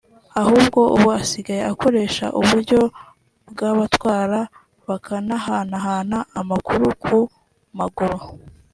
[0.41, 2.79] ahubwo ubu asigaye akoresha uburyo
[3.51, 4.39] bw’abatwara
[4.89, 7.17] bakanahanahana amakuru ku
[7.77, 8.19] maguru